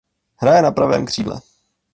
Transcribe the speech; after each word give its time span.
Hraje 0.35 0.61
na 0.61 0.71
pravém 0.71 1.05
křídle. 1.05 1.41